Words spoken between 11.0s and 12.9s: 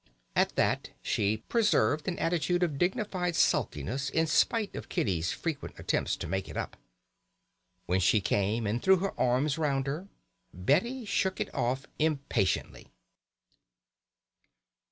shook it off impatiently.